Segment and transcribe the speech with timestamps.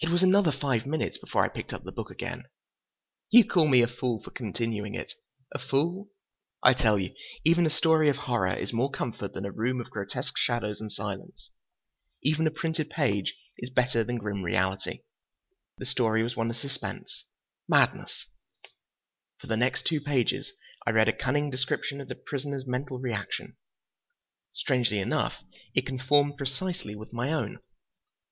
[0.00, 2.42] It was another five minutes before I picked up the book again.
[3.30, 5.12] You call me a fool for continuing it?
[5.54, 6.08] A fool?
[6.64, 7.14] I tell you,
[7.44, 10.90] even a story of horror is more comfort than a room of grotesque shadows and
[10.90, 11.50] silence.
[12.20, 14.90] Even a printed page is better than grim reality!
[14.90, 15.76] And so I read on.
[15.78, 17.24] The story was one of suspense,
[17.68, 18.26] madness.
[19.40, 20.50] For the next two pages
[20.84, 23.56] I read a cunning description of the prisoner's mental reaction.
[24.52, 25.44] Strangely enough,
[25.76, 27.60] it conformed precisely with my own.